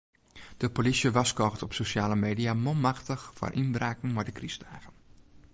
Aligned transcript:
De 0.61 0.67
polysje 0.75 1.09
warskôget 1.17 1.61
op 1.65 1.73
sosjale 1.79 2.17
media 2.25 2.51
manmachtich 2.65 3.23
foar 3.37 3.53
ynbraken 3.61 4.13
mei 4.15 4.25
de 4.27 4.35
krystdagen. 4.37 4.93